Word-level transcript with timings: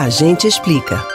A 0.00 0.08
gente 0.08 0.46
explica. 0.46 1.06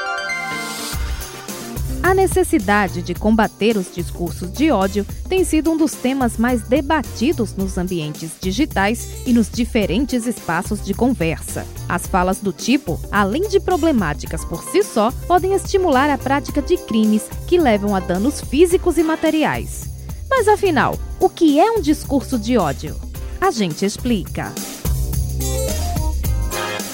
A 2.04 2.14
necessidade 2.14 3.02
de 3.02 3.16
combater 3.16 3.78
os 3.78 3.92
discursos 3.92 4.54
de 4.54 4.70
ódio 4.70 5.04
tem 5.28 5.44
sido 5.44 5.72
um 5.72 5.76
dos 5.76 5.94
temas 5.94 6.38
mais 6.38 6.62
debatidos 6.62 7.56
nos 7.56 7.80
ambientes 7.80 8.34
digitais 8.40 9.26
e 9.26 9.34
nos 9.34 9.50
diferentes 9.50 10.28
espaços 10.28 10.86
de 10.86 10.94
conversa. 10.94 11.66
As 11.90 12.06
falas 12.06 12.38
do 12.38 12.54
tipo, 12.54 13.00
além 13.12 13.48
de 13.48 13.60
problemáticas 13.60 14.46
por 14.46 14.62
si 14.66 14.84
só, 14.84 15.12
podem 15.28 15.56
estimular 15.56 16.12
a 16.12 16.18
prática 16.20 16.62
de 16.62 16.78
crimes 16.78 17.24
que 17.48 17.58
levam 17.58 17.96
a 17.96 18.00
danos 18.00 18.40
físicos 18.40 19.00
e 19.00 19.04
materiais. 19.04 19.90
Mas 20.30 20.48
afinal, 20.48 20.96
o 21.20 21.28
que 21.28 21.60
é 21.60 21.72
um 21.72 21.82
discurso 21.82 22.38
de 22.38 22.56
ódio? 22.56 22.96
A 23.42 23.50
gente 23.50 23.84
explica. 23.84 24.54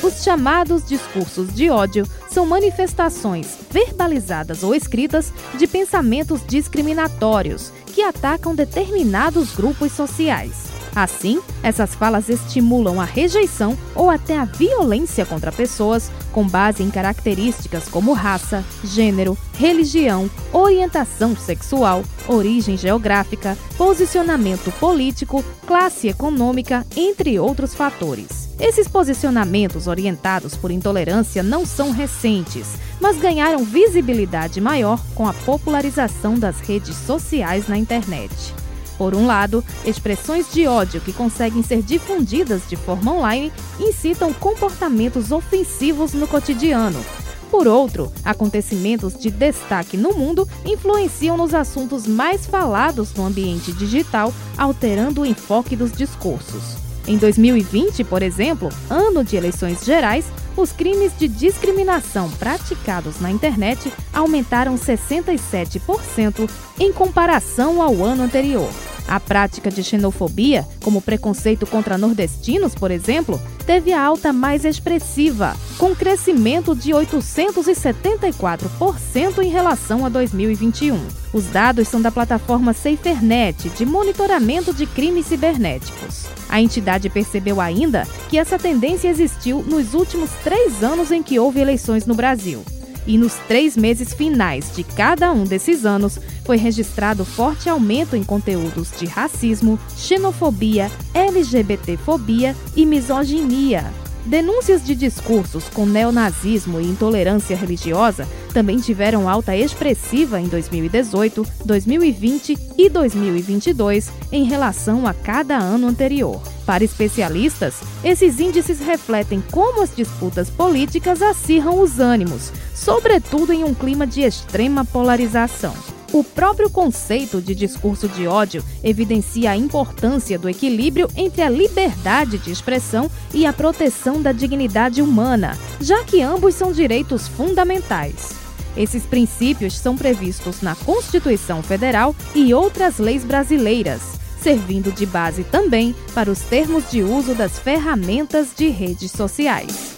Os 0.04 0.24
chamados 0.24 0.84
discursos 0.84 1.54
de 1.54 1.70
ódio 1.70 2.08
são 2.28 2.44
manifestações 2.46 3.58
verbalizadas 3.70 4.64
ou 4.64 4.74
escritas 4.74 5.32
de 5.58 5.68
pensamentos 5.68 6.42
discriminatórios 6.46 7.72
que 7.86 8.02
atacam 8.02 8.56
determinados 8.56 9.56
grupos 9.56 9.92
sociais. 9.92 10.72
Assim, 10.96 11.40
essas 11.62 11.94
falas 11.94 12.30
estimulam 12.30 13.00
a 13.00 13.06
rejeição 13.06 13.78
ou 13.96 14.10
até 14.10 14.38
a 14.38 14.44
violência 14.44 15.26
contra 15.26 15.52
pessoas 15.52 16.12
com 16.34 16.48
base 16.48 16.82
em 16.82 16.90
características 16.90 17.88
como 17.88 18.12
raça, 18.12 18.66
gênero, 18.84 19.38
religião, 19.54 20.30
orientação 20.52 21.36
sexual, 21.36 22.04
origem 22.28 22.76
geográfica, 22.76 23.56
posicionamento 23.78 24.72
político, 24.80 25.46
classe 25.68 26.08
econômica, 26.08 26.86
entre 26.96 27.40
outros 27.40 27.76
fatores. 27.76 28.41
Esses 28.62 28.88
posicionamentos 28.88 29.88
orientados 29.88 30.56
por 30.56 30.70
intolerância 30.70 31.42
não 31.42 31.66
são 31.66 31.90
recentes, 31.90 32.68
mas 33.00 33.18
ganharam 33.18 33.66
visibilidade 33.66 34.62
maior 34.62 35.04
com 35.16 35.28
a 35.28 35.34
popularização 35.34 36.38
das 36.38 36.60
redes 36.60 36.96
sociais 36.96 37.68
na 37.68 37.76
internet. 37.76 38.54
Por 39.00 39.16
um 39.16 39.26
lado, 39.26 39.66
expressões 39.84 40.54
de 40.54 40.68
ódio 40.68 41.02
que 41.02 41.12
conseguem 41.12 41.64
ser 41.64 41.82
difundidas 41.82 42.62
de 42.70 42.76
forma 42.76 43.12
online 43.14 43.52
incitam 43.80 44.32
comportamentos 44.32 45.32
ofensivos 45.32 46.14
no 46.14 46.28
cotidiano. 46.28 47.04
Por 47.50 47.68
outro, 47.68 48.12
acontecimentos 48.24 49.18
de 49.18 49.32
destaque 49.32 49.98
no 49.98 50.14
mundo 50.14 50.48
influenciam 50.64 51.36
nos 51.36 51.56
assuntos 51.56 52.06
mais 52.06 52.46
falados 52.46 53.12
no 53.16 53.26
ambiente 53.26 53.74
digital, 53.74 54.32
alterando 54.56 55.22
o 55.22 55.26
enfoque 55.26 55.76
dos 55.76 55.92
discursos. 55.92 56.91
Em 57.08 57.18
2020, 57.18 58.04
por 58.04 58.22
exemplo, 58.22 58.70
ano 58.90 59.24
de 59.24 59.36
eleições 59.36 59.84
gerais, 59.84 60.26
os 60.56 60.72
crimes 60.72 61.12
de 61.18 61.28
discriminação 61.28 62.30
praticados 62.32 63.20
na 63.20 63.32
internet 63.32 63.92
aumentaram 64.14 64.76
67% 64.76 66.50
em 66.80 66.92
comparação 66.92 67.82
ao 67.82 68.04
ano 68.04 68.24
anterior. 68.24 68.70
A 69.12 69.20
prática 69.20 69.70
de 69.70 69.84
xenofobia, 69.84 70.66
como 70.82 71.02
preconceito 71.02 71.68
contra 71.68 71.98
nordestinos, 71.98 72.74
por 72.74 72.92
exemplo, 72.92 73.42
teve 73.66 73.92
a 73.92 74.02
alta 74.02 74.32
mais 74.32 74.64
expressiva, 74.64 75.54
com 75.78 75.94
crescimento 75.94 76.74
de 76.74 76.92
874% 76.92 79.44
em 79.44 79.50
relação 79.50 80.06
a 80.06 80.10
2021. 80.10 80.98
Os 81.34 81.46
dados 81.48 81.90
são 81.90 82.02
da 82.02 82.10
plataforma 82.10 82.72
SaferNet, 82.72 83.68
de 83.72 83.86
monitoramento 83.86 84.74
de 84.74 84.86
crimes 84.86 85.26
cibernéticos. 85.26 86.28
A 86.48 86.62
entidade 86.62 87.10
percebeu 87.10 87.60
ainda 87.60 88.08
que 88.30 88.38
essa 88.38 88.58
tendência 88.58 89.10
existiu 89.10 89.62
nos 89.62 89.94
últimos 89.94 90.30
três 90.42 90.82
anos 90.82 91.12
em 91.12 91.22
que 91.22 91.38
houve 91.38 91.60
eleições 91.60 92.06
no 92.06 92.16
Brasil 92.16 92.64
e 93.06 93.18
nos 93.18 93.34
três 93.48 93.76
meses 93.76 94.14
finais 94.14 94.76
de 94.76 94.84
cada 94.84 95.32
um 95.32 95.44
desses 95.44 95.86
anos 95.86 96.20
foi 96.46 96.58
registrado 96.58 97.24
forte 97.26 97.70
aumento 97.70 98.16
em 98.16 98.24
conteúdos 98.24 98.90
de 98.98 99.06
racismo, 99.06 99.80
xenofobia, 99.96 100.92
LGBTfobia 101.14 102.56
e 102.76 102.86
misoginia. 102.86 103.92
Denúncias 104.26 104.86
de 104.86 104.94
discursos 104.94 105.68
com 105.70 105.86
neonazismo 105.86 106.80
e 106.80 106.86
intolerância 106.86 107.56
religiosa 107.56 108.28
também 108.54 108.78
tiveram 108.78 109.28
alta 109.28 109.56
expressiva 109.56 110.40
em 110.40 110.48
2018, 110.48 111.46
2020 111.66 112.58
e 112.78 112.90
2022 112.90 114.12
em 114.32 114.44
relação 114.44 115.08
a 115.08 115.14
cada 115.14 115.58
ano 115.58 115.88
anterior. 115.88 116.40
Para 116.72 116.86
especialistas, 116.86 117.82
esses 118.02 118.40
índices 118.40 118.80
refletem 118.80 119.44
como 119.52 119.82
as 119.82 119.94
disputas 119.94 120.50
políticas 120.50 121.22
acirram 121.22 121.82
os 121.82 122.00
ânimos, 122.00 122.50
sobretudo 122.74 123.52
em 123.52 123.62
um 123.66 123.74
clima 123.74 124.08
de 124.08 124.22
extrema 124.22 124.86
polarização. 124.86 125.74
O 126.14 126.24
próprio 126.24 126.70
conceito 126.70 127.42
de 127.42 127.54
discurso 127.54 128.08
de 128.08 128.26
ódio 128.26 128.64
evidencia 128.82 129.52
a 129.52 129.58
importância 129.58 130.40
do 130.40 130.48
equilíbrio 130.48 131.10
entre 131.14 131.42
a 131.42 131.50
liberdade 131.50 132.38
de 132.38 132.54
expressão 132.54 133.12
e 133.34 133.46
a 133.46 133.52
proteção 133.52 134.22
da 134.22 134.32
dignidade 134.32 135.02
humana, 135.02 135.58
já 135.82 136.06
que 136.06 136.22
ambos 136.22 136.56
são 136.56 136.72
direitos 136.72 137.28
fundamentais. 137.28 138.30
Esses 138.78 139.04
princípios 139.04 139.78
são 139.78 139.98
previstos 139.98 140.62
na 140.62 140.74
Constituição 140.74 141.62
Federal 141.62 142.16
e 142.34 142.54
outras 142.54 142.98
leis 142.98 143.26
brasileiras, 143.26 144.21
servindo 144.42 144.92
de 144.92 145.06
base 145.06 145.44
também 145.44 145.96
para 146.14 146.32
os 146.32 146.40
termos 146.40 146.90
de 146.90 147.04
uso 147.04 147.34
das 147.34 147.60
ferramentas 147.60 148.50
de 148.56 148.70
redes 148.70 149.12
sociais. 149.12 149.94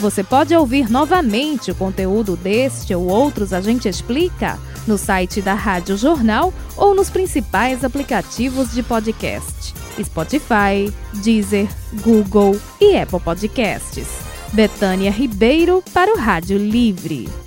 Você 0.00 0.24
pode 0.24 0.54
ouvir 0.54 0.90
novamente 0.90 1.70
o 1.70 1.74
conteúdo 1.74 2.36
deste 2.36 2.92
ou 2.92 3.06
outros 3.06 3.52
A 3.52 3.60
Gente 3.60 3.88
Explica 3.88 4.58
no 4.86 4.98
site 4.98 5.40
da 5.40 5.54
Rádio 5.54 5.96
Jornal 5.96 6.52
ou 6.76 6.94
nos 6.94 7.08
principais 7.08 7.84
aplicativos 7.84 8.72
de 8.72 8.82
podcast: 8.82 9.72
Spotify, 10.02 10.92
Deezer, 11.22 11.68
Google 12.02 12.58
e 12.80 12.96
Apple 12.96 13.20
Podcasts. 13.20 14.08
Betânia 14.52 15.10
Ribeiro 15.10 15.82
para 15.94 16.12
o 16.12 16.18
Rádio 16.18 16.58
Livre. 16.58 17.41